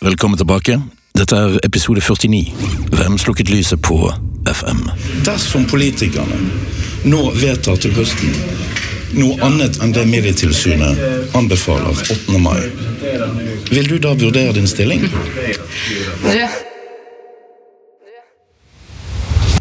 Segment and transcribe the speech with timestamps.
[0.00, 0.80] Velkommen tilbake.
[1.18, 2.52] Dette er episode 49.
[2.92, 3.96] Hvem slukket lyset på
[4.46, 4.82] FM?
[5.24, 6.36] Dersom politikerne
[7.08, 8.34] nå vedtar til høsten
[9.16, 12.36] noe annet enn det Medietilsynet anbefaler 8.
[12.42, 12.60] mai,
[13.70, 15.06] vil du da vurdere din stilling?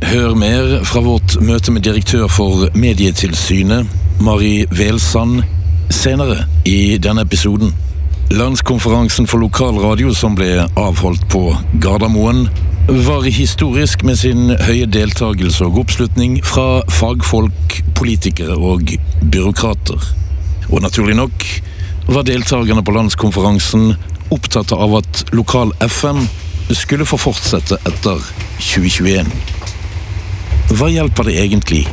[0.04, 3.88] Hør mer fra vårt møte med direktør for Medietilsynet,
[4.20, 5.46] Mari Velsand,
[5.94, 7.72] senere i denne episoden.
[8.34, 12.48] Landskonferansen for lokalradio som ble avholdt på Gardermoen,
[13.06, 20.10] var historisk med sin høye deltakelse og oppslutning fra fagfolk, politikere og byråkrater.
[20.72, 21.46] Og naturlig nok
[22.10, 23.94] var deltakerne på landskonferansen
[24.34, 26.26] opptatt av at lokal FM
[26.74, 28.22] skulle få fortsette etter
[28.58, 29.30] 2021.
[30.74, 31.86] Hva hjelper det egentlig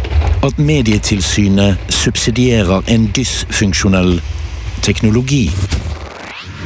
[0.43, 4.17] at Medietilsynet subsidierer en dysfunksjonell
[4.83, 5.47] teknologi?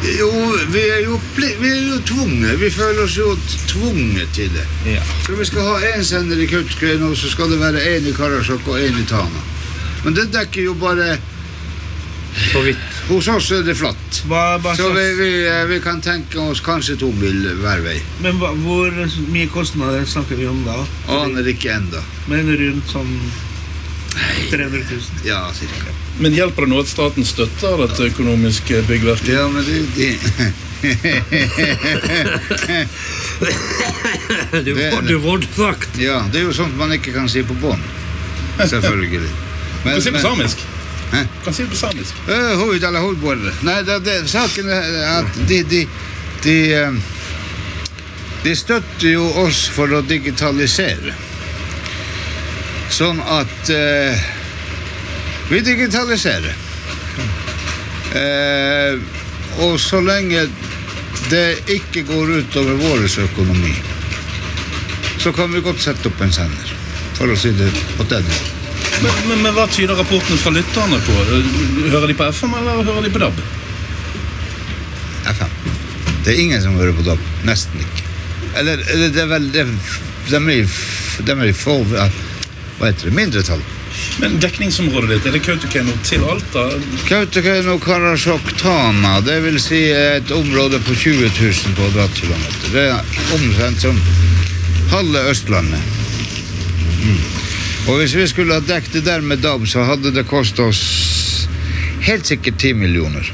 [0.07, 0.31] Jo,
[0.71, 2.61] vi er jo, vi er jo tvunget.
[2.61, 3.33] Vi føler oss jo
[3.69, 4.67] tvunget til det.
[5.27, 8.69] Så vi skal ha én sender i Kautokeino, så skal det være én i Karasjok
[8.71, 9.43] og én i Tana.
[10.05, 11.17] Men det dekker jo bare
[12.53, 12.77] Så vidt.
[13.09, 14.21] Hos oss er det flatt.
[14.29, 17.97] Hva, hva Så vi, vi, eh, vi kan tenke oss kanskje to mil hver vei.
[18.21, 18.93] men hva, hvor
[19.33, 20.77] mye kostnader snakker vi om da?
[21.09, 22.03] Aner ikke enda.
[22.29, 23.15] Men rundt sånn
[24.51, 25.01] 300 000.
[25.25, 25.97] Ja, cirka.
[26.19, 29.29] Men hjelper det nå at staten støtter dette økonomiske byggverket?
[29.35, 30.19] Ja, men det, det
[34.65, 35.99] Du, Det- du sagt.
[35.99, 37.83] Ja, det er jo sånt man ikke kan si på bånd.
[38.59, 39.21] Selvfølgelig.
[39.21, 39.27] Du
[39.91, 40.59] kan si det på samisk.
[41.13, 41.19] Hæ?
[41.45, 42.15] Kan si det på samisk.
[42.57, 43.39] Hoved eller hovedbord.
[43.63, 44.83] Nei, det, det, saken er
[45.19, 45.83] at de, de,
[46.45, 46.93] de, eh,
[48.45, 51.15] de støtter jo oss for å digitalisere.
[52.91, 54.19] Sånn at eh,
[55.51, 56.55] vi digitaliserer.
[58.17, 58.99] Eh,
[59.65, 60.47] og så lenge
[61.31, 63.75] det ikke går utover vår økonomi,
[65.19, 66.75] så kan vi godt sette opp en sender.
[67.17, 68.27] For å si det på den.
[69.03, 71.15] Men, men, men hva tyder rapportene fra lytterne på?
[71.93, 73.41] Hører de på FM, eller hører de på DAB?
[75.33, 75.57] FM.
[76.25, 77.25] Det er ingen som hører på DAB.
[77.49, 78.05] Nesten ikke.
[78.57, 79.67] Eller, eller det er vel det,
[80.31, 80.39] de
[81.33, 83.17] er i få Hva heter det?
[83.17, 83.65] Mindretall.
[84.21, 86.65] Men dekningsområdet ditt, er det Kautokeino til Alta?
[87.09, 89.19] Kautokeino, Karasjok, Tana.
[89.25, 92.71] Det vil si et område på 20 000 kvadratkilometer.
[92.73, 94.01] Det er omtrent som
[94.93, 95.81] halve Østlandet.
[97.03, 97.21] Mm.
[97.87, 100.83] Og hvis vi skulle ha dekket det der med DAB, så hadde det kostet oss
[102.07, 103.33] helt sikkert 10 millioner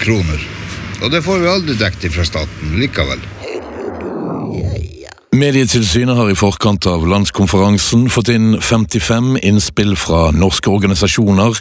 [0.00, 0.42] kroner.
[1.02, 3.20] Og det får vi aldri dekket fra staten likevel.
[5.36, 11.58] Medietilsynet har i forkant av landskonferansen fått inn 55 innspill fra norske organisasjoner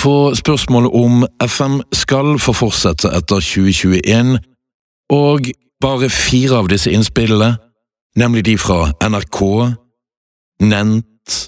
[0.00, 4.34] på spørsmålet om FM skal få fortsette etter 2021,
[5.14, 5.46] og
[5.84, 7.52] bare fire av disse innspillene,
[8.18, 9.40] nemlig de fra NRK,
[10.64, 11.38] Nent,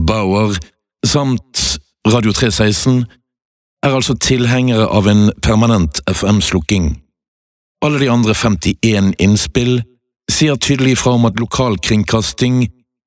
[0.00, 0.56] Bauer
[1.04, 1.66] samt
[2.08, 3.04] Radio 316,
[3.84, 6.94] er altså tilhengere av en permanent FM-slukking.
[7.84, 9.82] Alle de andre 51 innspill
[10.30, 12.64] sier tydelig fra om at lokalkringkasting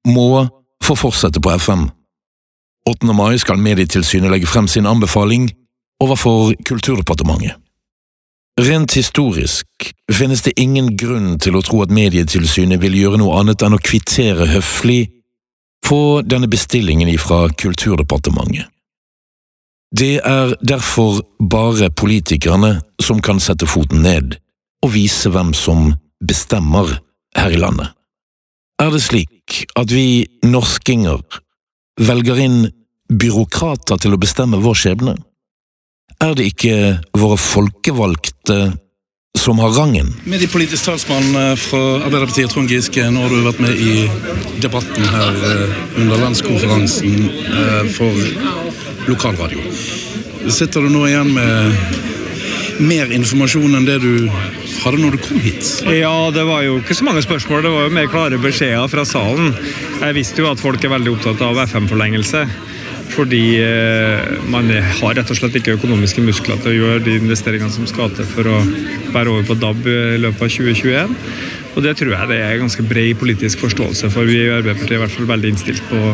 [0.08, 0.48] må
[0.84, 1.90] få fortsette på FM.
[2.90, 3.14] 8.
[3.16, 5.48] mai skal Medietilsynet legge frem sin anbefaling
[6.04, 7.56] overfor Kulturdepartementet.
[8.62, 13.64] Rent historisk finnes det ingen grunn til å tro at Medietilsynet vil gjøre noe annet
[13.66, 15.08] enn å kvittere høflig
[15.88, 18.70] på denne bestillingen fra Kulturdepartementet.
[19.94, 24.38] Det er derfor bare politikerne som kan sette foten ned
[24.84, 25.92] og vise hvem som
[26.28, 26.98] bestemmer
[27.38, 27.92] her i landet.
[28.82, 31.22] Er det slik at vi norskinger
[32.02, 32.64] velger inn
[33.14, 35.18] byråkrater til å bestemme vår skjebne?
[36.24, 36.78] Er det ikke
[37.20, 38.58] våre folkevalgte
[39.38, 40.14] som har rangen?
[40.24, 44.08] Med de politiske eh, fra Arbeiderpartiet, Trond Giske, nå har du vært med i
[44.64, 49.64] debatten her eh, under landskonferansen eh, for lokalradio.
[50.52, 52.13] Sitter du nå igjen med
[52.82, 55.70] mer informasjon enn det du hadde når du kom hit?
[55.94, 59.06] Ja, det var jo ikke så mange spørsmål, det var jo mer klare beskjeder fra
[59.08, 59.54] salen.
[60.02, 62.46] Jeg visste jo at folk er veldig opptatt av FM-forlengelse.
[63.14, 67.74] Fordi eh, man har rett og slett ikke økonomiske muskler til å gjøre de investeringene
[67.74, 68.62] som skal til for å
[69.14, 71.14] bære over på DAB i løpet av 2021.
[71.74, 74.30] Og det tror jeg det er ganske bred politisk forståelse for.
[74.30, 76.14] Vi i Arbeiderpartiet er i hvert fall veldig innstilt på å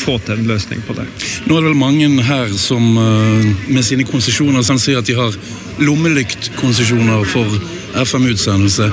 [0.00, 1.06] få til en løsning på det.
[1.46, 5.18] Nå er det vel mange her som eh, med sine konsesjoner som sier at de
[5.18, 5.36] har
[5.80, 7.60] lommelyktkonsesjoner for
[8.00, 8.90] FM-utsendelse.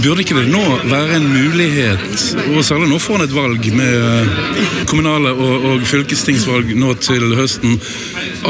[0.00, 2.24] Burde ikke det nå være en mulighet,
[2.54, 7.36] og særlig nå får en et valg med eh, kommunale og, og fylkestingsvalg nå til
[7.38, 7.78] høsten,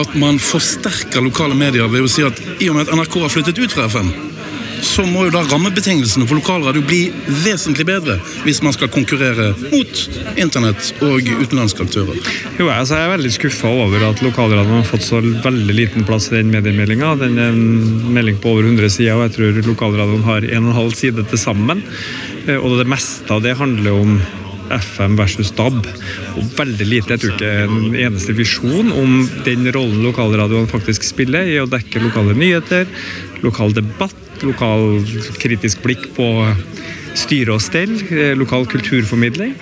[0.00, 3.34] at man forsterker lokale medier ved å si at i og med at NRK har
[3.34, 4.12] flyttet ut fra FM,
[4.86, 7.00] så må jo da rammebetingelsene for lokalradio bli
[7.44, 10.02] vesentlig bedre hvis man skal konkurrere mot
[10.40, 12.18] internett og utenlandske aktører.
[12.58, 16.30] Jo, altså Jeg er veldig skuffa over at lokalradioen har fått så veldig liten plass
[16.30, 17.14] i den mediemeldinga.
[17.20, 20.74] Den er en melding på over 100 sider, og jeg tror lokalradioen har en og
[20.74, 21.82] en halv side til sammen.
[22.46, 24.20] Eh, og det meste av det handler om
[24.70, 25.86] FM versus DAB.
[26.38, 29.16] Og veldig lite, jeg tror ikke en eneste visjon om
[29.46, 32.86] den rollen lokalradioen faktisk spiller i å dekke lokale nyheter,
[33.44, 35.00] lokal debatt, lokal
[35.40, 36.26] kritisk blikk på
[37.18, 39.54] styre og stell, eh, lokal kulturformidling.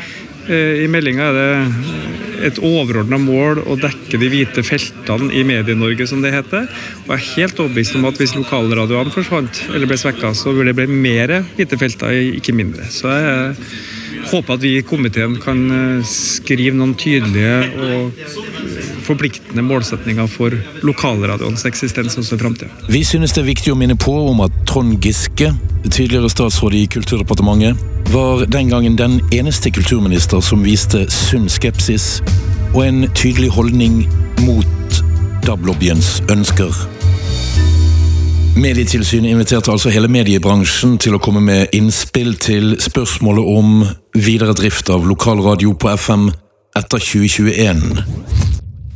[0.48, 6.06] Eh, I meldinga er det et overordna mål å dekke de hvite feltene i Medie-Norge,
[6.08, 6.68] som det heter.
[7.04, 10.72] Og jeg er helt overbevist om at hvis lokalradioene forsvant eller ble svekka, så burde
[10.72, 12.88] det bli mer hvite felter, ikke mindre.
[12.88, 13.56] Så jeg
[14.30, 18.24] håper at vi i komiteen kan eh, skrive noen tydelige og
[19.08, 20.54] forpliktende målsetninger for
[20.86, 22.70] lokalradioens eksistens også i framtida.
[22.88, 25.52] Vi synes det er viktig å minne på om at Trond Giske,
[25.88, 27.80] tidligere statsråd i Kulturdepartementet,
[28.12, 32.22] var den gangen den eneste kulturminister som viste sunn skepsis
[32.74, 34.02] og en tydelig holdning
[34.46, 35.02] mot
[35.44, 36.72] DAB-lobbyens ønsker.
[38.58, 43.84] Medietilsynet inviterte altså hele mediebransjen til å komme med innspill til spørsmålet om
[44.18, 46.26] videre drift av lokalradio på FM
[46.78, 48.47] etter 2021.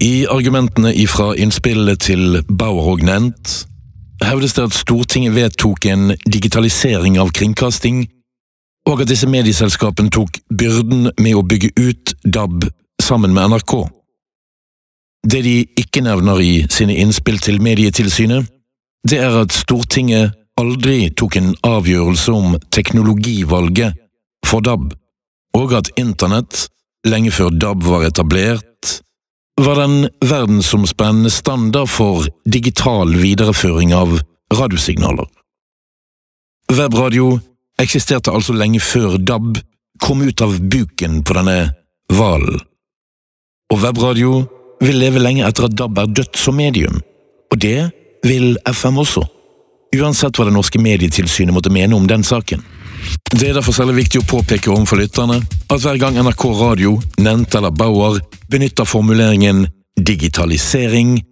[0.02, 3.52] I argumentene ifra innspillet til Bauer og Nent
[4.26, 8.00] hevdes det at Stortinget vedtok en digitalisering av kringkasting,
[8.90, 12.66] og at disse medieselskapene tok byrden med å bygge ut DAB
[13.02, 13.76] sammen med NRK.
[15.30, 18.50] Det de ikke nevner i sine innspill til Medietilsynet,
[19.06, 24.02] det er at Stortinget aldri tok en avgjørelse om teknologivalget
[24.50, 24.90] for DAB,
[25.54, 26.66] og at Internett,
[27.06, 28.98] lenge før DAB var etablert,
[29.60, 34.20] var den verdensomspennende standard for digital videreføring av
[34.54, 35.26] radiosignaler.
[36.72, 37.36] Webradio
[37.82, 39.58] eksisterte altså lenge før DAB
[40.02, 41.56] kom ut av buken på denne
[42.12, 42.60] hvalen.
[43.72, 44.42] Og webradio
[44.82, 47.00] vil leve lenge etter at DAB er dødt som medium,
[47.52, 47.90] og det
[48.26, 49.22] vil FM også,
[49.96, 52.62] uansett hva det norske medietilsynet måtte mene om den saken.
[53.32, 57.54] Det er derfor særlig viktig å påpeke overfor lytterne at hver gang NRK Radio, Nent
[57.58, 58.20] eller Bauer
[58.52, 59.66] benytter formuleringen
[59.96, 61.22] digitalisering,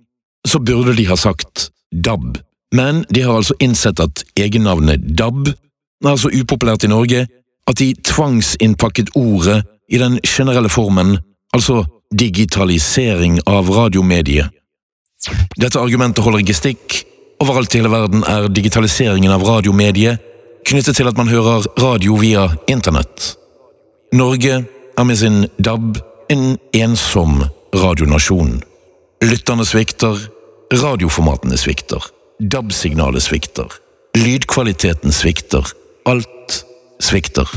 [0.49, 2.39] så burde de ha sagt DAB.
[2.75, 5.49] Men de har altså innsett at egennavnet DAB
[6.07, 7.27] er så upopulært i Norge
[7.69, 11.19] at de tvangsinnpakket ordet i den generelle formen,
[11.55, 11.85] altså
[12.15, 14.51] digitalisering av radiomediet.
[15.61, 17.01] Dette argumentet holder ikke stikk.
[17.43, 20.27] Overalt i hele verden er digitaliseringen av radiomediet
[20.67, 23.35] knyttet til at man hører radio via internett.
[24.13, 24.63] Norge
[24.99, 25.99] er med sin DAB
[26.31, 27.45] en ensom
[27.75, 28.63] radionasjon.
[29.25, 30.19] Lytterne svikter,
[30.73, 32.05] radioformatene svikter,
[32.39, 33.67] DAB-signalet svikter,
[34.15, 35.67] lydkvaliteten svikter,
[36.07, 36.61] alt
[37.03, 37.51] svikter.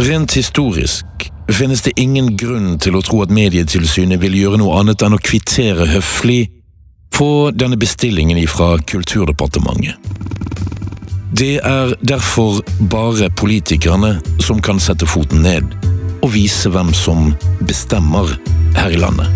[0.00, 5.04] Rent historisk finnes det ingen grunn til å tro at Medietilsynet vil gjøre noe annet
[5.04, 6.46] enn å kvittere høflig
[7.12, 10.00] på denne bestillingen fra Kulturdepartementet.
[11.36, 15.91] Det er derfor bare politikerne som kan sette foten ned
[16.22, 17.32] og vise hvem som
[17.66, 18.36] bestemmer
[18.78, 19.28] her i landet.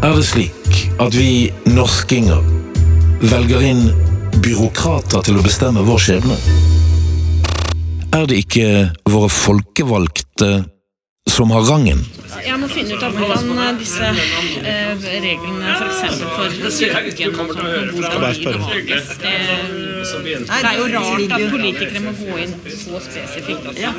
[0.00, 2.40] Er det slik at vi norskinger
[3.20, 3.82] velger inn
[4.40, 6.38] byråkrater til å bestemme vår skjebne?
[8.16, 8.68] Er det ikke
[9.10, 10.50] våre folkevalgte
[11.30, 12.00] som har rangen?
[12.46, 16.20] Jeg må finne ut av hvordan eh, disse eh, reglene f.eks.
[16.20, 17.62] for, for søken og sånt,
[17.94, 19.10] hvordan de behandles.
[19.20, 19.34] Det,
[20.50, 23.70] det er jo rart at politikere må gå inn så spesifikt.
[23.80, 23.92] Ja.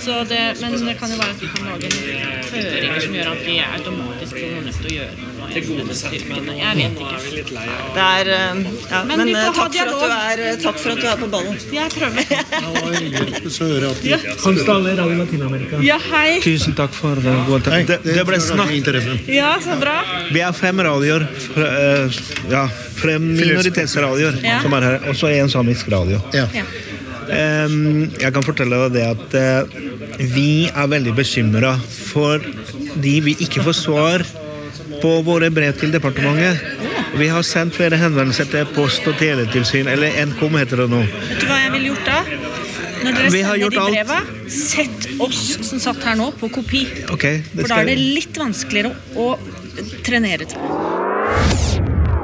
[0.00, 1.88] Så det, men det kan jo være at vi kan lage
[2.50, 5.30] føringer som gjør at vi automatisk får nødt til å gjøre noe.
[6.60, 7.18] Jeg vet ikke.
[7.94, 8.60] Det er eh,
[8.90, 11.28] ja, Men, men eh, takk, for at du er, takk for at du er på
[11.32, 11.56] ballen.
[11.74, 12.24] Jeg prøver.
[15.86, 16.40] Ja, hei.
[16.44, 17.36] Tusen takk for det.
[17.64, 19.28] Det, det ble snakket.
[19.28, 19.98] Ja, så bra.
[20.32, 21.26] Vi har fem radioer.
[22.50, 22.66] Ja,
[23.00, 24.60] fem minoritetsradioer Ja.
[24.62, 24.98] som er her.
[25.10, 26.20] Og så en samisk radio.
[26.34, 26.46] Ja.
[27.30, 29.80] Jeg kan fortelle deg det at eh,
[30.34, 31.76] vi er veldig bekymra
[32.10, 34.24] fordi vi ikke får svar
[35.00, 36.58] på våre brev til departementet.
[37.16, 41.00] Vi har sendt flere henvendelser til Post- og teletilsyn, eller NKOM heter det nå.
[41.06, 42.18] Vet du hva jeg ville gjort da?
[43.00, 44.52] Når dere Vi sender de de alt.
[44.52, 46.84] sett oss som satt her nå, på kopi.
[47.12, 49.38] Okay, det For da er det litt vanskeligere å
[50.04, 50.58] trenere til.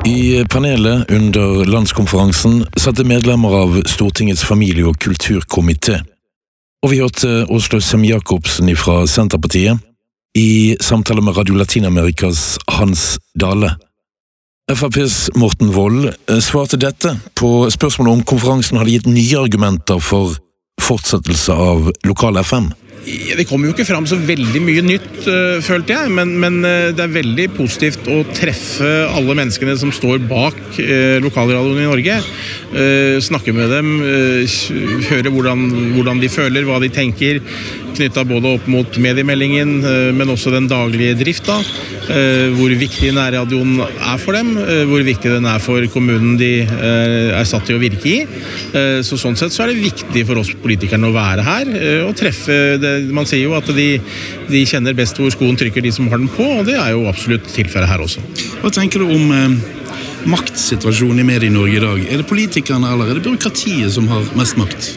[0.06, 5.98] I panelet under landskonferansen satt det medlemmer av Stortingets familie- og kulturkomité.
[6.84, 9.80] Og vi hørte Åslaug Sem-Jacobsen fra Senterpartiet
[10.38, 13.72] i samtale med Radio Latin-Amerikas Hans Dale.
[14.70, 20.36] FrPs Morten Wold eh, svarte dette på spørsmålet om konferansen hadde gitt nye argumenter for
[20.86, 22.72] fortsettelse av lokal FM.
[23.06, 26.10] Det kommer jo ikke fram så veldig mye nytt, uh, følte jeg.
[26.16, 31.18] Men, men uh, det er veldig positivt å treffe alle menneskene som står bak uh,
[31.22, 32.18] lokalradioen i Norge.
[33.22, 33.90] snakke med dem,
[35.06, 35.60] høre hvordan,
[35.94, 37.38] hvordan, de føler, hva de tenker.
[37.96, 39.78] Knytta både opp mot mediemeldingen,
[40.16, 41.58] men også den daglige drifta.
[42.56, 44.52] hvor viktig nærradioen er for dem.
[44.90, 48.18] hvor viktig den er for kommunen de er satt til å virke i.
[49.02, 51.72] så Sånn sett så er det viktig for oss politikerne å være her
[52.06, 53.88] og treffe det man sier jo at de,
[54.50, 57.06] de, kjenner best hvor skoen trykker, de som har den på, og det er jo
[57.10, 58.22] absolutt tilfellet her også.
[58.62, 59.58] Hva tenker du om eh,
[60.30, 62.06] maktsituasjonen i Medie-Norge i dag?
[62.10, 64.94] Er det politikerne eller er det byråkratiet som har mest makt?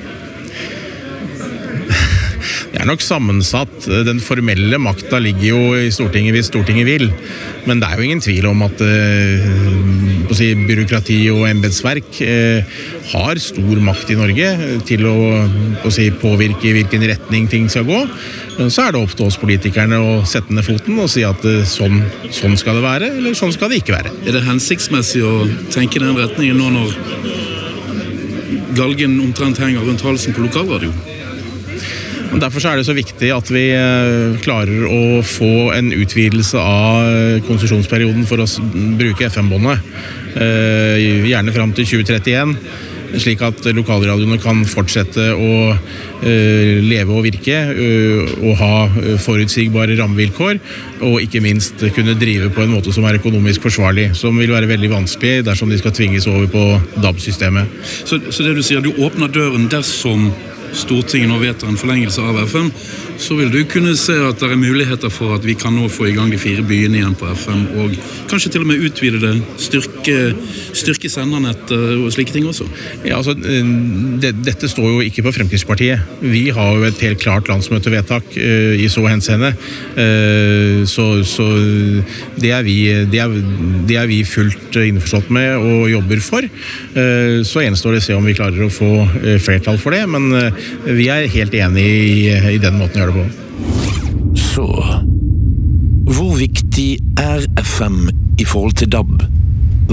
[2.79, 3.85] Det er nok sammensatt.
[4.07, 7.09] Den formelle makta ligger jo i Stortinget hvis Stortinget vil.
[7.67, 12.79] Men det er jo ingen tvil om at uh, si, byråkrati og embetsverk uh,
[13.11, 14.47] har stor makt i Norge
[14.87, 15.17] til å,
[15.83, 17.99] å si, påvirke i hvilken retning ting skal gå.
[18.71, 21.59] Så er det opp til oss politikerne å sette ned foten og si at uh,
[21.67, 21.99] sånn,
[22.31, 24.15] sånn, skal det være, eller sånn skal det ikke være.
[24.23, 25.43] Er det hensiktsmessig å
[25.75, 26.95] tenke i den retningen nå når
[28.79, 31.18] galgen omtrent henger rundt halsen på lokalradio?
[32.29, 37.39] Derfor er det så viktig at vi eh, klarer å få en utvidelse av eh,
[37.47, 38.45] konsesjonsperioden for å
[38.99, 39.81] bruke FM-båndet.
[40.37, 42.53] Eh, gjerne fram til 2031,
[43.17, 45.73] slik at lokalradioene kan fortsette å
[46.19, 47.55] leve og virke
[48.43, 48.73] og ha
[49.23, 50.59] forutsigbare rammevilkår.
[51.07, 54.11] Og ikke minst kunne drive på en måte som er økonomisk forsvarlig.
[54.19, 56.67] Som vil være veldig vanskelig dersom de skal tvinges over på
[57.01, 57.81] DAB-systemet.
[58.03, 60.29] Så, så det du sier, du åpner døren dersom
[60.73, 62.71] Stortinget nå vedtar en forlengelse av FM,
[63.19, 66.07] så vil du kunne se at det er muligheter for at vi kan nå få
[66.09, 67.95] i gang de fire byene igjen på FM, og
[68.31, 70.15] kanskje til og med utvide det, styrke,
[70.77, 72.67] styrke sendernettet og slike ting også?
[73.03, 73.73] Ja, altså, eh,
[74.23, 76.05] det, Dette står jo ikke på Fremskrittspartiet.
[76.23, 79.51] Vi har jo et helt klart landsmøtevedtak uh, i så henseende.
[79.97, 81.47] Uh, så, så
[82.39, 82.77] det, er vi,
[83.11, 83.35] det, er,
[83.89, 86.47] det, er vi, fullt innforstått med og jobber for.
[86.95, 88.91] Uh, så gjenstår det å se om vi klarer å få
[89.43, 90.31] flertall for det, men
[90.85, 93.25] vi er helt enig i, i den måten å gjøre det på.
[94.39, 94.67] Så
[96.09, 99.21] Hvor viktig er FM i forhold til DAB?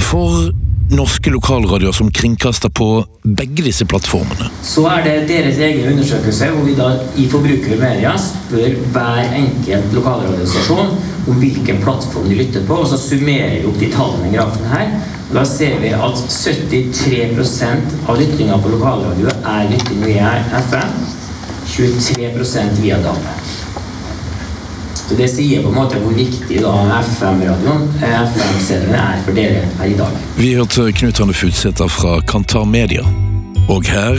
[0.00, 0.48] For
[0.90, 2.86] norske lokalradioer som kringkaster på
[3.24, 4.50] begge disse plattformene.
[4.62, 10.94] Så er det deres egen undersøkelse hvor vi da i Forbrukermedia spør hver enkelt lokalradiostasjon
[11.26, 14.70] om hvilken plattform de lytter på, og så summerer vi opp de tallene i grafen
[14.70, 14.94] her.
[15.34, 20.36] Da ser vi at 73% av lyttinga på lokalradio er lytting via
[20.68, 20.94] FM.
[21.76, 23.16] 23 via DAB.
[24.94, 29.98] Så Det sier på en måte hvor viktig FM-radioen FM-CD-ene er for dere her i
[29.98, 30.16] dag.
[30.38, 33.04] Vi hørte Knut Hanne Futsæter fra Kantar Media.
[33.68, 34.16] Og her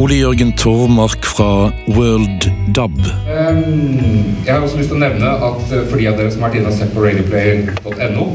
[0.00, 2.98] Ole Jørgen Tormark fra World Dub.
[3.28, 6.42] Um, jeg har også lyst til å nevne at eh, for de av dere som
[6.44, 8.26] har vært inne og sett på radioplayer.no,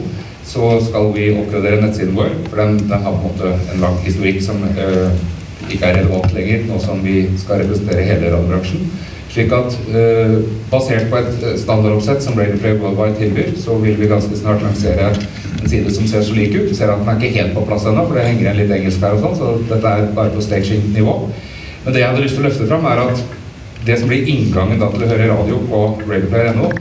[0.46, 2.34] så skal vi oppgradere nettsiden vår.
[2.48, 5.22] For den, den har på en måte en lang historikk som uh,
[5.76, 8.86] ikke er relevant lenger, nå som vi skal representere hele radiobransjen.
[9.32, 10.34] Slik at eh,
[10.72, 15.14] basert på et standardoppsett som Radioplay Worldwide tilbyr, så vil vi ganske snart lansere
[15.62, 16.68] en side som ser så lik ut.
[16.68, 18.74] Du ser at den er ikke helt på plass ennå, for det henger igjen litt
[18.76, 21.16] engelsk her og sånn, så dette er bare på staging-nivå.
[21.86, 23.24] Men det jeg hadde lyst til å løfte fram, er at
[23.88, 26.74] det som blir inngangen da til å høre radio på radioplayer.no,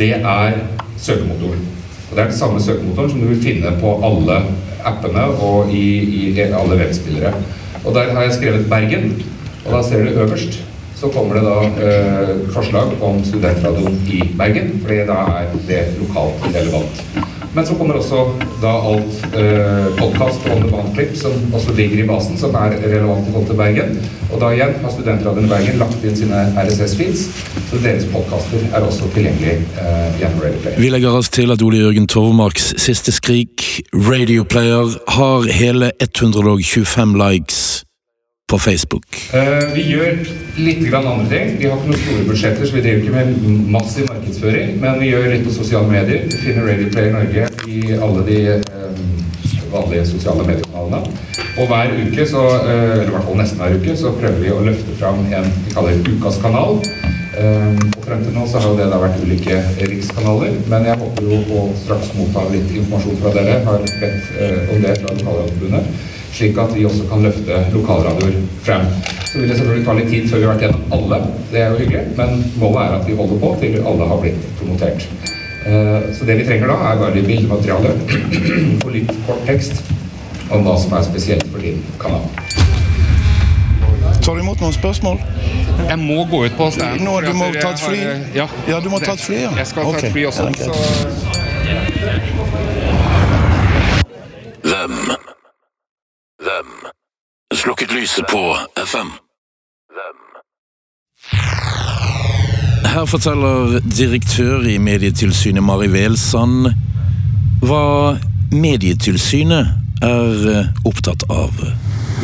[0.00, 0.58] det er
[0.98, 1.62] søkemotoren.
[2.10, 4.42] Og Det er den samme søkemotoren som du vil finne på alle
[4.84, 5.86] appene og i,
[6.18, 7.30] i alle webspillere.
[7.84, 9.22] Og Der har jeg skrevet Bergen,
[9.66, 10.62] og da ser du øverst
[11.02, 16.44] så kommer det da eh, forslag om studentradioen i Bergen, fordi da er det lokalt
[16.54, 17.00] relevant.
[17.54, 18.22] Men så kommer også
[18.62, 23.32] da alt eh, podkast og on som også ligger i basen, som er relevant i
[23.32, 23.98] forhold til Bergen.
[24.32, 27.26] Og da igjen har Studentradioen Bergen lagt inn sine RSS-feeds,
[27.68, 30.80] så deres podkaster er også tilgjengelig eh, gjennom Radioplayer.
[30.80, 37.62] Vi legger oss til at Ole Jørgen Torvmarks siste skrik, Radioplayer, har hele 125 likes
[38.52, 39.06] på Facebook?
[39.32, 40.18] Uh, vi gjør
[40.60, 41.54] litt grann andre ting.
[41.60, 44.74] Vi har ikke noen store budsjetter, så vi driver ikke med massiv markedsføring.
[44.82, 46.26] Men vi gjør litt på sosiale medier.
[46.28, 49.00] Vi finner Radio Play Norge i alle de um,
[49.72, 51.00] vanlige sosiale mediekanalene.
[51.62, 54.52] Og hver uke, så, uh, eller i hvert fall nesten hver uke, så prøver vi
[54.52, 56.82] å løfte fram en vi kaller Ukas kanal.
[57.32, 61.30] Og frem til nå så har jo det da vært ulike rikskanaler, men jeg håper
[61.30, 63.54] jo å straks motta litt informasjon fra dere.
[63.64, 68.86] Har bedt uh, om det fra Lokalradioforbundet slik at vi også kan løfte lokalradioer frem.
[69.28, 71.18] Så vil det selvfølgelig ta litt tid før vi har vært gjennom alle,
[71.52, 74.46] det er jo hyggelig, men målet er at vi holder på til alle har blitt
[74.58, 75.06] promotert.
[76.18, 77.92] Så det vi trenger da, er bare litt bildemateriale
[78.84, 79.82] og litt kort tekst
[80.52, 82.24] om hva som er spesielt for din kanal.
[84.22, 85.18] Tar du imot noen spørsmål?
[85.88, 87.04] Jeg må gå ut på standen.
[87.06, 88.00] Nå, du må ta et fly?
[88.36, 89.50] Ja, Ja, du må ta et fly, ja.
[89.58, 90.42] Jeg skal ta Ok, et fly også.
[90.42, 91.82] ja?
[94.62, 95.21] Hvem?
[98.02, 99.10] Lyset på FM.
[102.94, 106.72] Her forteller direktør i Medietilsynet Mari Welsand
[107.62, 107.84] hva
[108.50, 111.62] Medietilsynet er eh, opptatt av.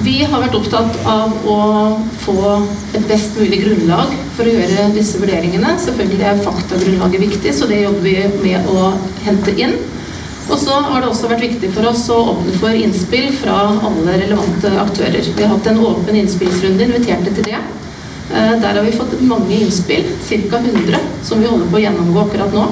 [0.02, 1.60] Vi har vært opptatt av å
[2.24, 2.40] få
[2.98, 5.76] et best mulig grunnlag for å gjøre disse vurderingene.
[5.84, 8.16] Selvfølgelig er faktagrunnlaget viktig, så det jobber vi
[8.48, 8.90] med å
[9.28, 9.78] hente inn.
[10.48, 14.14] Og så har det også vært viktig for oss å åpne for innspill fra alle
[14.22, 15.26] relevante aktører.
[15.36, 17.58] Vi har hatt en åpen innspillsrunde, inviterte til det.
[18.32, 20.58] Eh, Der har vi fått mange innspill, ca.
[20.58, 22.64] 100, som vi holder på å gjennomgå akkurat nå.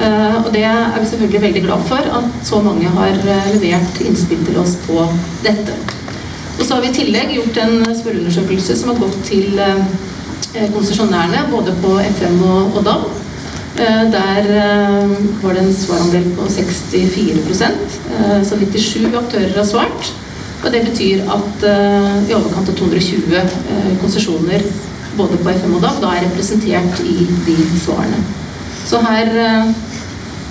[0.00, 4.00] Eh, Og det er vi selvfølgelig veldig glad for, at så mange har eh, levert
[4.02, 5.06] innspill til oss på
[5.42, 5.72] dette.
[6.58, 9.58] Og så har vi i tillegg gjort en spørreundersøkelse som har gått til
[10.54, 13.23] konsesjonærene, både på FM og DAB.
[13.76, 15.10] Eh, Der eh,
[15.42, 20.12] var det en svarandel på 64 eh, så 97 aktører har svart.
[20.64, 21.64] Og det betyr at
[22.28, 24.62] i overkant av 220 eh, konsesjoner
[25.18, 28.22] både på FM og DAB da er representert i de svarene.
[28.86, 29.28] Så her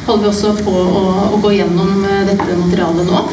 [0.05, 1.03] holder vi også på å,
[1.33, 3.23] å gå gjennom dette materialet nå.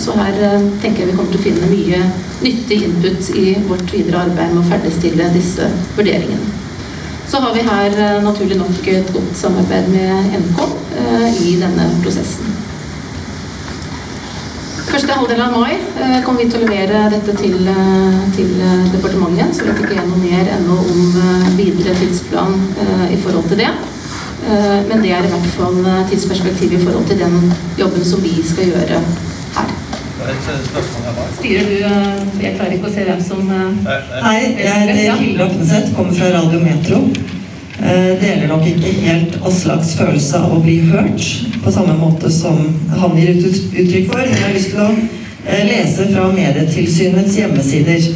[0.00, 0.40] Så her
[0.82, 2.02] tenker jeg vi kommer til å finne mye
[2.44, 6.61] nyttig input i vårt videre arbeid med å ferdigstille disse vurderingene.
[7.26, 10.60] Så har vi her eh, naturlig nok et godt samarbeid med NK
[10.98, 12.50] eh, i denne prosessen.
[14.92, 17.70] Første halvdel av mai eh, kommer vi til å levere dette til,
[18.36, 18.52] til
[18.92, 19.56] departementet.
[19.56, 21.16] Så vet ikke jeg noe mer ennå om
[21.56, 22.58] videre tidsplan
[23.08, 23.72] i forhold til det.
[24.42, 25.76] Men det er i hvert fall
[26.10, 28.98] tidsperspektivet i forhold til den jobben som vi skal gjøre.
[31.38, 35.46] Styrer du eh, Jeg klarer ikke å se hvem som eh, Hei, jeg heter Hilde
[35.48, 37.00] Opneseth, kommer fra Radio Metro.
[37.82, 41.24] Eh, Deler nok ikke helt Aslaks følelse av å bli hørt,
[41.64, 42.60] på samme måte som
[42.94, 44.22] han gir uttrykk for.
[44.22, 48.06] Men jeg har lyst til å eh, lese fra Medietilsynets hjemmesider.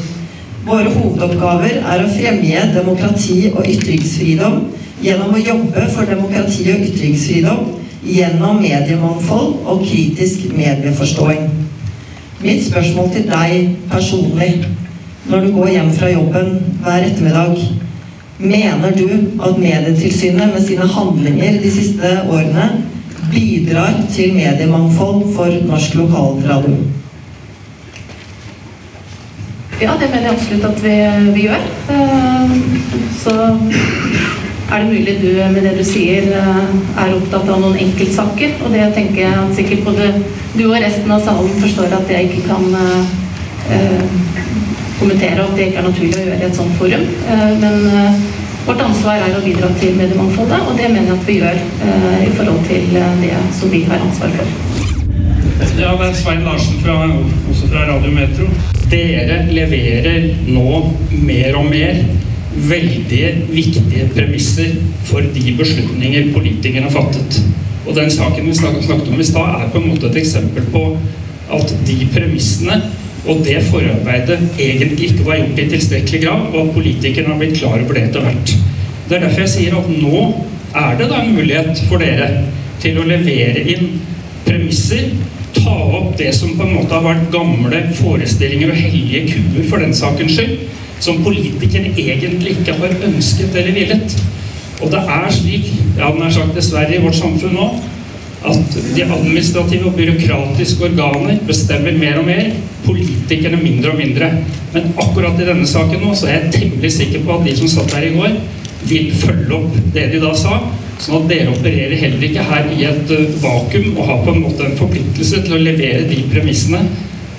[0.67, 4.63] Våre hovedoppgaver er å fremje demokrati og ytringsfridom
[5.03, 7.69] gjennom å jobbe for demokrati og ytringsfridom
[8.07, 11.66] gjennom mediemangfold og kritisk medieforståing.
[12.41, 14.67] Mitt spørsmål til deg personlig,
[15.27, 17.57] når du går hjem fra jobben hver ettermiddag,
[18.39, 19.09] mener du
[19.43, 22.67] at Medietilsynet med sine handlinger de siste årene
[23.33, 26.77] bidrar til mediemangfold for norsk lokalradio?
[29.81, 30.95] Ja, det mener jeg absolutt at vi,
[31.35, 31.65] vi gjør.
[31.91, 32.51] Eh,
[33.25, 33.59] Så
[34.73, 36.71] er det mulig du med det du sier eh,
[37.03, 38.57] er opptatt av noen enkeltsaker.
[38.65, 40.09] Og det tenker jeg sikkert både
[40.57, 43.15] du og resten av salen forstår at jeg ikke kan eh,
[43.77, 44.05] eh,
[45.01, 47.07] kommentere, og at det ikke er naturlig å gjøre i et sånt forum.
[47.29, 48.21] Eh, Men eh,
[48.67, 52.23] vårt ansvar er å bidra til mediemangfoldet, og det mener jeg at vi gjør eh,
[52.27, 54.55] i forhold til eh, det som vi har ansvar for.
[55.77, 56.97] Ja, det er Svein Larsen fra,
[57.51, 58.49] også fra Radio Metro.
[58.91, 60.81] Dere leverer nå
[61.27, 62.01] mer og mer
[62.57, 64.73] veldig viktige premisser
[65.05, 67.41] for de beslutninger politikerne fattet.
[67.87, 70.85] Og den saken vi snakket om i stad, er på en måte et eksempel på
[71.57, 72.81] at de premissene
[73.27, 77.57] og det forarbeidet egentlig ikke var gjort i tilstrekkelig grad, og at politikerne har blitt
[77.59, 78.53] klar over det etter hvert.
[79.09, 80.21] Det er derfor jeg sier at nå
[80.77, 82.29] er det da en mulighet for dere
[82.83, 83.99] til å levere inn
[84.47, 85.11] premisser,
[85.57, 89.83] ta opp det som på en måte har vært gamle forestillinger og hellige kuer for
[89.83, 90.67] den sakens skyld,
[91.03, 94.17] som politikerne egentlig ikke har ønsket eller villet.
[94.83, 97.69] Og det er slik, ja, den er sagt dessverre i vårt samfunn nå,
[98.47, 102.51] at de administrative og byråkratiske organer bestemmer mer og mer,
[102.85, 104.29] politikerne mindre og mindre.
[104.75, 107.73] Men akkurat i denne saken nå, så er jeg temmelig sikker på at de som
[107.73, 108.37] satt her i går,
[108.87, 110.61] vil følge opp det de da sa,
[111.03, 114.45] sånn at dere opererer heller ikke her i et eh, vakuum og har på en
[114.45, 116.85] måte en forpliktelse til å levere de premissene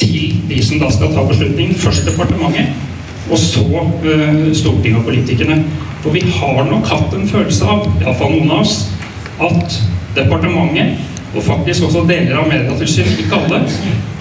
[0.01, 1.77] til de som da skal ta beslutningen.
[1.81, 2.75] Først departementet,
[3.31, 3.63] og så
[4.11, 5.61] eh, Stortinget og politikerne.
[6.07, 8.75] For vi har nok hatt en følelse av, iallfall noen av oss,
[9.43, 9.73] at
[10.15, 11.01] departementet,
[11.33, 13.59] og faktisk også deler av Medietilsynet, ikke alle,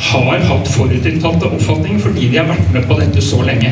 [0.09, 3.71] har hatt forutinntatte oppfatninger fordi de har vært med på dette så lenge.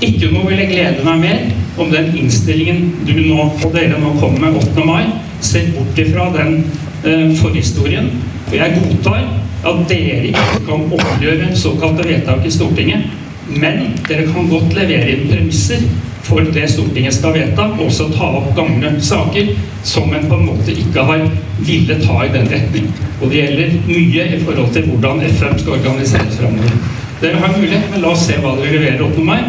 [0.00, 1.44] Ikke noe jeg glede meg mer
[1.76, 4.88] om den innstillingen du nå og dere nå kommer med 8.
[4.88, 5.04] mai,
[5.44, 6.56] ser bort ifra den
[7.04, 8.14] eh, forhistorien.
[8.46, 9.28] For jeg godtar
[9.60, 13.12] at dere ikke kan omgjøre såkalte vedtak i Stortinget,
[13.52, 15.84] men dere kan godt levere inn premisser
[16.26, 19.52] for det Stortinget skal vedta, og også ta opp gamle saker
[19.86, 21.22] som en på en måte ikke har
[21.58, 22.88] villet ta i den retning.
[23.20, 26.78] Og det gjelder mye i forhold til hvordan FM skal organiseres framover.
[27.20, 29.46] Dere har mulighet, men la oss se hva dere leverer opp med meg.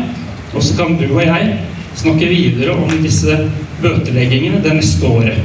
[0.54, 1.58] Og så kan du og jeg
[1.98, 3.40] snakke videre om disse
[3.82, 5.42] bøteleggingene det neste året.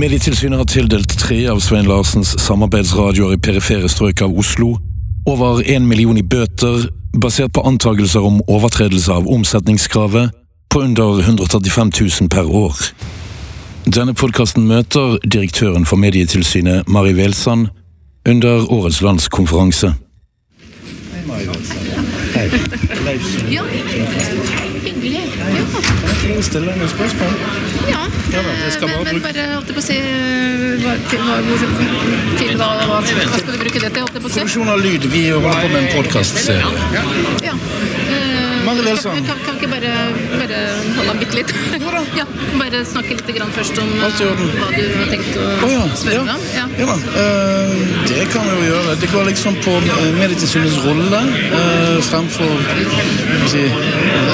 [0.00, 4.72] Medietilsynet har tildelt tre av Svein Larsens samarbeidsradioer i perifere strøk av Oslo
[5.30, 6.88] over én million i bøter,
[7.20, 10.30] basert på antakelser om overtredelse av omsetningskravet
[10.70, 12.74] på under 135 000 per år.
[13.84, 17.68] Denne podkasten møter direktøren for Medietilsynet, Mari Welsand,
[18.28, 19.94] under årets landskonferanse.
[22.34, 22.50] Hei.
[23.50, 23.62] Ja.
[23.62, 24.53] Hyggelig.
[25.72, 25.80] Ja.
[26.20, 27.38] Kan jeg stille noen spørsmål?
[27.92, 28.02] ja.
[28.34, 29.96] Ja, men, bare men bare holdt jeg på å si
[30.82, 31.36] hva, til, hva,
[32.40, 34.08] til hva, hva, hva skal du bruke det til?
[34.08, 34.22] jeg?
[34.24, 35.06] Produksjon av lyd.
[35.12, 36.66] Vi holder på med en podkastserie.
[37.44, 37.54] Ja.
[38.74, 39.26] Eh, Mari Welsand.
[39.26, 39.92] Kan, kan ikke bare,
[40.38, 40.58] bare
[40.96, 41.52] holde an bitte litt?
[42.18, 42.26] ja,
[42.58, 46.24] bare snakke litt grann først om eh, hva du har tenkt å oh, ja, spørre
[46.26, 46.48] meg om?
[46.58, 46.66] Ja.
[46.78, 47.70] Ja da, Uh,
[48.08, 48.94] det kan vi jo gjøre.
[49.00, 51.20] Det går liksom på eh, Medietilsynets rolle
[51.54, 52.56] uh, fremfor
[53.52, 53.62] si,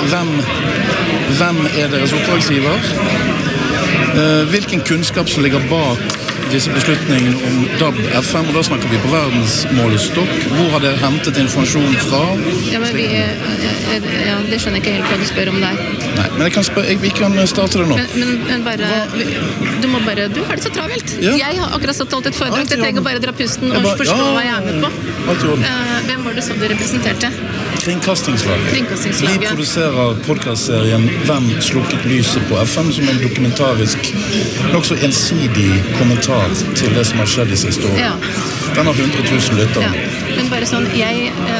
[0.09, 0.33] hvem,
[1.38, 2.90] hvem er deres oppdragsgiver?
[4.16, 8.99] Uh, hvilken kunnskap som ligger bak disse beslutningene om DAB FM, og da snakker vi
[9.05, 10.33] på verdensmålestokk.
[10.55, 12.23] Hvor har dere hentet informasjon fra?
[12.73, 13.45] Ja, men vi, eh,
[13.95, 15.81] eh, ja, det skjønner jeg ikke helt hva du spør om der.
[16.19, 17.99] Nei, men jeg kan spør, jeg, vi kan starte det nå.
[18.01, 18.91] Men, men, men bare
[19.81, 21.15] Du må bare Du har det så travelt.
[21.23, 21.37] Ja.
[21.39, 22.67] Jeg har akkurat satt holdt et foredrag.
[22.71, 24.91] Jeg trenger bare dra pusten og bare- forstå ja, hva jeg er med på.
[25.31, 27.31] Eh, hvem var det som du representerte?
[27.81, 28.73] Kringkastingslaget.
[29.21, 33.99] Vi produserer podkastserien 'Hvem slukket lyset på FM?' som en dokumentarisk,
[34.73, 36.39] nokså ensidig kommentar
[36.79, 38.09] til det som har skjedd de siste årene.
[38.11, 38.14] Ja.
[38.76, 39.90] Den har 100 000 lyttere.
[39.90, 40.35] Ja.
[40.37, 41.59] Men bare sånn, jeg ikke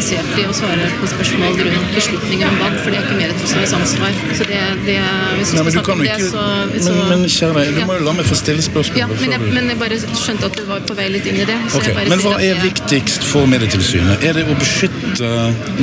[0.00, 3.74] interessert i å svare på spørsmål rundt beslutninger om valg, for det er ikke Medietilsynets
[3.76, 4.14] ansvar.
[4.38, 4.96] Så det, det,
[5.36, 6.44] hvis vi Nei, men du kan jo det, så,
[6.86, 9.00] så, men, men kjære deg, du må jo la meg få stille spørsmålet.
[9.02, 11.46] ja, men, jeg, men jeg bare skjønte at du var på vei litt inn i
[11.48, 11.58] det.
[11.68, 14.24] Så Ok, jeg bare Men hva er jeg- viktigst for Medietilsynet?
[14.24, 15.30] Er det å beskytte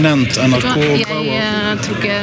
[0.01, 0.73] nevnt NRK?
[0.97, 2.17] Jeg, jeg, tror ikke,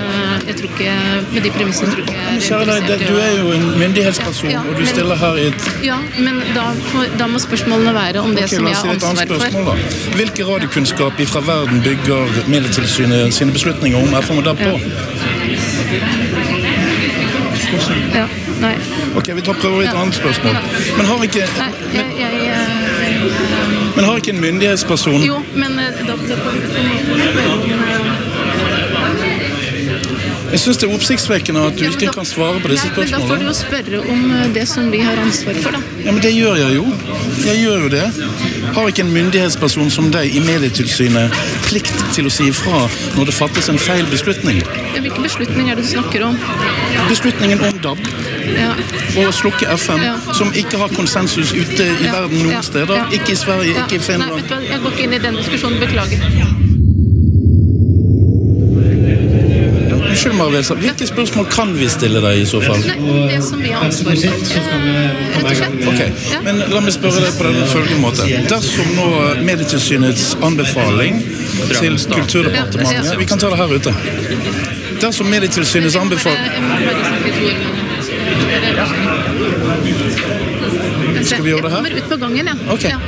[0.48, 0.96] jeg tror ikke
[1.34, 4.50] Med de premissene tror ikke jeg Men Kjære deg, det- du er jo en myndighetsperson,
[4.50, 8.22] Ja, og du stiller her i et Ja, men da, for, da må spørsmålene være
[8.24, 9.46] om det okay, som jeg har ansvar for.
[9.46, 9.78] spørsmål.
[10.18, 14.78] Hvilke radiokunnskap fra verden bygger Medietilsynet sine beslutninger om FM og DAB på?
[18.14, 18.26] Ja,
[18.60, 18.74] nei.
[19.18, 20.00] Ok, vi tar prøver et Ja.
[20.00, 20.56] annet spørsmål.
[20.96, 26.14] Men har ikke, Nei, jeg, jeg, jeg, men har ikke en myndighetsperson Jo, men da,
[30.52, 33.10] Jeg syns det er oppsiktsvekkende at du Ja, ikke kan svare på disse Nei, men
[33.10, 35.80] Da får du jo spørre om eh, det som vi har ansvar for, da.
[36.04, 36.84] Ja, men det gjør jeg jo.
[37.46, 38.04] Jeg gjør jo det.
[38.74, 41.34] Har ikke en myndighetsperson som deg i Medietilsynet
[41.68, 42.80] plikt til å si ifra
[43.14, 44.58] når det fattes en feil beslutning?
[44.64, 46.38] Hvilken Hvilke beslutninger er det du snakker om?
[47.08, 47.98] Beslutningen om DAB
[48.54, 48.72] Ja.
[49.20, 50.14] og slukke FM, Ja.
[50.34, 53.06] som ikke har konsensus ute i Ja, verden noen steder.
[53.12, 54.34] Ikke i Sverige, ikke i Nei, Finland.
[54.34, 55.80] vet du hva, jeg går ikke inn i den diskusjonen.
[55.80, 56.53] Beklager.
[60.44, 60.74] Unnskyld, Marvelsa.
[60.74, 62.80] Hvilke spørsmål kan vi stille deg i så fall?
[62.86, 64.30] Nei, det som vi har ansvar for, eh,
[65.36, 65.86] rett og slett.
[65.88, 66.02] Ok,
[66.44, 68.22] men La meg spørre deg på den følgende måte.
[68.48, 69.06] Dersom nå
[69.44, 71.22] Medietilsynets anbefaling
[71.78, 73.94] til Kulturdepartementet Vi kan ta det her ute.
[75.00, 76.44] Dersom Medietilsynets anbefaling
[81.14, 81.24] deg.
[81.24, 81.84] Skal vi gjøre det her?
[81.84, 82.54] Jeg kommer ut på gangen, ja.
[82.74, 82.90] Okay.
[82.90, 82.98] ja.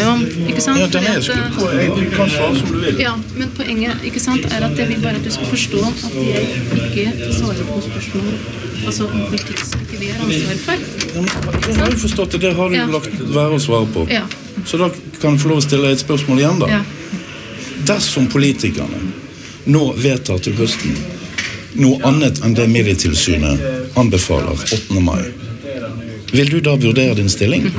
[0.00, 0.46] Du jo.
[0.50, 0.80] Ikke sant?
[0.80, 1.28] Ja, er at,
[2.72, 3.00] vil.
[3.00, 6.16] Ja, men poenget ikke sant, er at jeg vil bare at du skal forstå at
[6.16, 6.48] jeg
[6.80, 8.34] ikke svarer på spørsmål
[8.86, 10.84] altså om politikk som ikke vi har ansvar for.
[11.68, 12.40] Jeg har jo forstått det.
[12.46, 12.86] Det har du Ja.
[12.86, 14.06] lagt være å svare på.
[14.10, 14.22] Ja.
[14.64, 14.88] Så da
[15.20, 16.66] kan jeg få lov å stille et spørsmål igjen, da.
[16.68, 16.80] Ja.
[17.86, 19.00] Dersom politikerne
[19.66, 20.96] nå vedtar til høsten
[21.74, 25.00] noe annet enn det Medietilsynet anbefaler 8.
[25.00, 25.22] mai,
[26.32, 27.70] vil du da vurdere din stilling?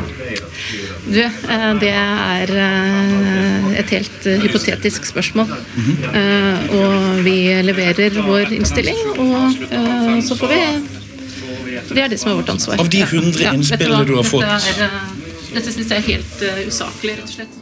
[1.12, 5.46] Du, eh, det er eh, et helt eh, hypotetisk spørsmål.
[5.46, 6.76] Mm -hmm.
[6.76, 10.62] Og vi leverer vår innstilling, og eh, så får vi
[11.90, 12.80] Det er det som er vårt ansvar.
[12.80, 13.06] Av de Ja.
[13.06, 14.42] 100 Ja, innspillene du har fått.
[14.42, 14.90] Dette, er,
[15.54, 17.54] dette syns jeg er helt usaklig, rett og slett.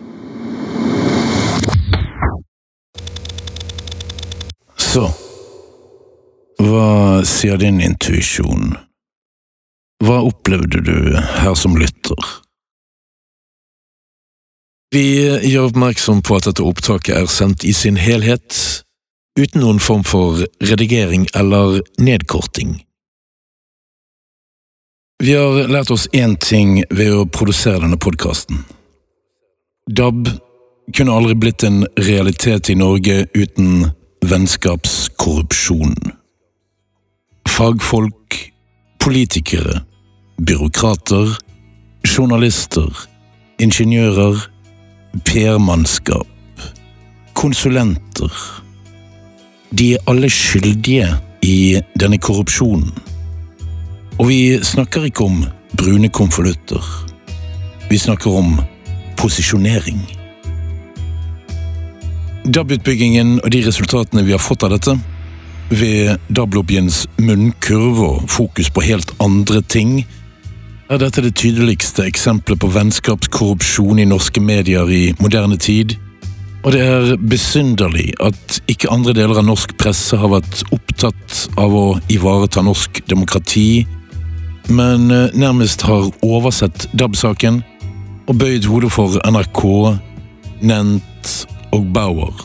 [4.77, 5.11] Så.
[6.59, 8.77] Hva sier din intuisjon?
[10.03, 12.48] Hva opplevde du her som lytter?
[14.89, 15.01] Vi
[15.45, 18.55] gjør oppmerksom på at dette opptaket er sendt i sin helhet,
[19.37, 22.79] uten noen form for redigering eller nedkorting.
[25.21, 28.63] Vi har lært oss én ting ved å produsere denne podkasten.
[29.85, 30.31] DAB
[30.95, 33.91] kunne aldri blitt en realitet i Norge uten
[34.25, 35.97] vennskapskorrupsjon.
[37.45, 38.37] Fagfolk,
[39.03, 39.83] politikere,
[40.41, 41.35] byråkrater,
[42.07, 42.89] journalister,
[43.61, 44.47] ingeniører,
[45.25, 46.27] PR-mannskap,
[47.33, 48.33] konsulenter.
[49.71, 51.07] De er alle skyldige
[51.45, 52.91] i denne korrupsjonen.
[54.19, 55.43] Og vi snakker ikke om
[55.77, 56.83] brune konvolutter.
[57.89, 58.57] Vi snakker om
[59.17, 60.01] posisjonering.
[62.49, 64.97] DAB-utbyggingen og de resultatene vi har fått av dette,
[65.69, 70.03] ved DAB-lobbyens munnkurv og fokus på helt andre ting,
[70.89, 75.93] er dette det tydeligste eksempelet på vennskapskorrupsjon i norske medier i moderne tid,
[76.63, 81.75] og det er besynderlig at ikke andre deler av norsk presse har vært opptatt av
[81.75, 83.85] å ivareta norsk demokrati,
[84.69, 87.61] men eh, nærmest har oversett DAB-saken
[88.29, 89.63] og bøyd hodet for NRK,
[90.65, 91.31] Nent
[91.73, 92.43] og Bauer.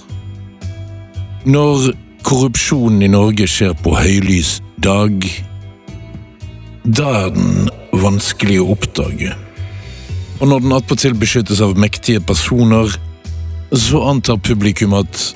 [1.45, 1.91] Når
[2.25, 5.27] korrupsjonen i Norge skjer på høylys dag,
[6.85, 9.33] da er den vanskelig å oppdage.
[10.41, 12.93] Og når den attpåtil beskyttes av mektige personer,
[13.73, 15.31] så antar publikum at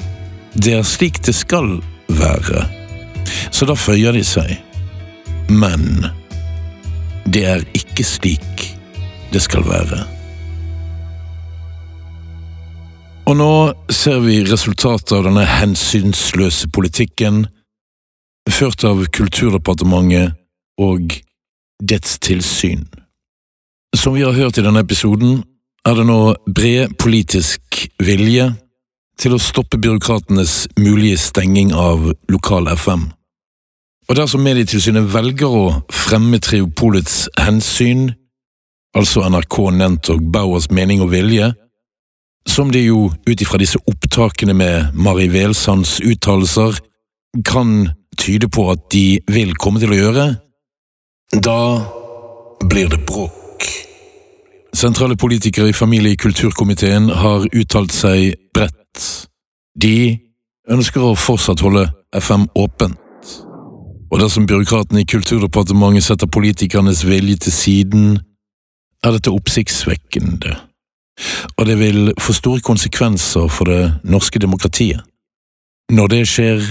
[0.59, 1.79] det er slik det skal
[2.13, 2.67] være.
[3.51, 4.59] Så da føyer de seg.
[5.49, 6.09] Men
[7.29, 8.69] det er ikke slik
[9.33, 10.05] det skal være.
[13.29, 13.53] Og nå
[13.93, 17.43] ser vi resultatet av denne hensynsløse politikken,
[18.49, 20.33] ført av Kulturdepartementet
[20.81, 21.19] og
[21.83, 22.87] dets tilsyn.
[23.97, 25.43] Som vi har hørt i denne episoden,
[25.87, 28.51] er det nå bred politisk vilje
[29.19, 33.09] til å stoppe byråkratenes mulige stenging av lokal FM.
[34.09, 38.09] Og dersom Medietilsynet velger å fremme Triopolets hensyn,
[38.97, 41.51] altså NRK Nent og Bauers mening og vilje,
[42.49, 46.79] som de jo ut ifra disse opptakene med Mari Velsands uttalelser
[47.45, 50.27] kan tyde på at de vil komme til å gjøre,
[51.33, 51.85] da
[52.65, 53.67] blir det bråk.
[54.75, 59.29] Sentrale politikere i familie- og kulturkomiteen har uttalt seg bredt.
[59.81, 60.19] De
[60.71, 62.99] ønsker å fortsatt holde FM åpent.
[64.11, 68.07] Og dersom byråkratene i Kulturdepartementet setter politikernes vilje til siden,
[69.05, 70.57] er dette oppsiktsvekkende
[71.57, 75.01] og det vil få store konsekvenser for det norske demokratiet.
[75.93, 76.63] Når det skjer,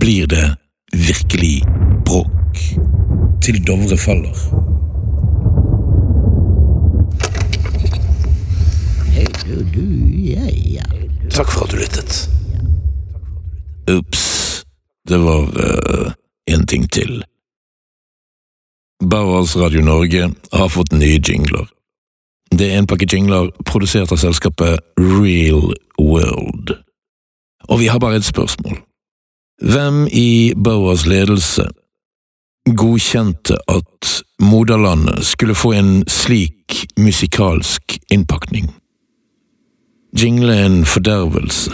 [0.00, 0.56] blir det
[0.92, 1.62] virkelig
[2.06, 3.07] bråk.
[3.42, 4.34] Til Dovre faller.
[11.30, 12.30] Takk for at du lyttet.
[13.88, 14.24] Ops,
[15.08, 16.12] det var uh,
[16.68, 17.22] ting til.
[19.10, 21.68] Bauers Radio Norge har fått nye jingler.
[22.50, 26.74] Det er en pakke jingler produsert av selskapet Real World.
[27.68, 28.80] Og vi har bare et spørsmål.
[29.62, 31.68] Hvem i Bauers ledelse
[32.76, 38.70] godkjente at moderlandet skulle få en slik musikalsk innpakning?
[40.12, 41.70] Jingle en fordervelse.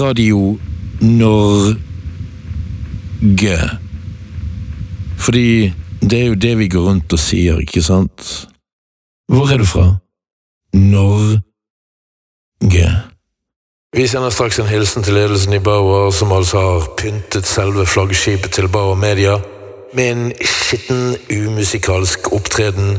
[0.00, 0.58] Radio
[1.00, 1.78] Norge.
[5.18, 8.48] Fordi det er jo det vi går rundt og sier, ikke sant?
[9.30, 9.86] Hvor er du fra?
[10.74, 11.42] Norge.
[13.96, 18.50] Vi sender straks en hilsen til ledelsen i Bauer, som altså har pyntet selve flaggskipet
[18.54, 19.38] til Bauer Media
[19.94, 22.98] med en skitten, umusikalsk opptreden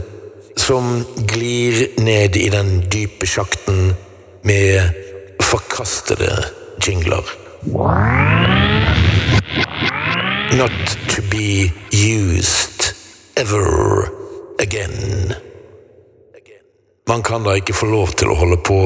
[0.60, 3.94] som glir ned i den dype sjakten
[4.44, 4.82] med
[5.42, 6.32] forkastede
[6.88, 7.24] jingler.
[10.60, 11.22] Not to
[11.92, 12.94] used
[13.36, 14.10] ever
[14.60, 15.34] again.
[17.08, 18.78] Man kan da ikke få lov til å holde på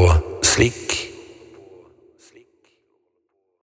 [0.45, 1.14] slik?